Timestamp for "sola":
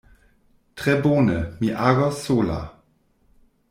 2.31-2.61